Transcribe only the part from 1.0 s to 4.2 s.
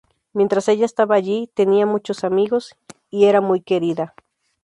allí, tenía muchos amigos, y era muy querida.